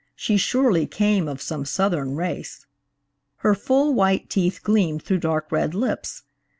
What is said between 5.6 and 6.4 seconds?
lips.